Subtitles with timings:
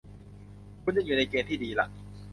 [0.83, 1.87] คุณยังอยู่ในเกณฑ์ที่ดีล่ะ